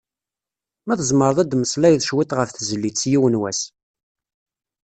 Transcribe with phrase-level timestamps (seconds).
[0.85, 3.61] Ma tzemmreḍ ad d-temmeslayeḍ cwiṭ ɣef tezlit "Yiwen wass".